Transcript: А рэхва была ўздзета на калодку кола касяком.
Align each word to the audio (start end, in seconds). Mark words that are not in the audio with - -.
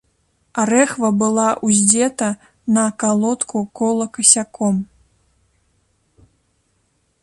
А 0.61 0.61
рэхва 0.69 1.09
была 1.23 1.45
ўздзета 1.67 2.29
на 2.79 2.85
калодку 3.05 3.57
кола 3.81 4.05
касяком. 4.19 4.83